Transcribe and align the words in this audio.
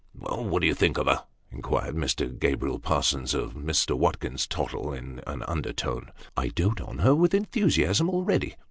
"What 0.17 0.61
do 0.61 0.67
you 0.67 0.73
think 0.73 0.97
of 0.97 1.05
her?" 1.05 1.25
inquired 1.51 1.93
Mr. 1.95 2.25
Gabriel 2.39 2.79
Parsons 2.79 3.35
of 3.35 3.53
Mr. 3.53 3.95
Watkins 3.95 4.47
Tottle, 4.47 4.91
in 4.91 5.21
an 5.27 5.43
undertone." 5.47 6.09
I 6.35 6.47
dote 6.47 6.81
on 6.81 6.97
her 6.97 7.13
with 7.13 7.35
enthusiasm 7.35 8.09
already 8.09 8.55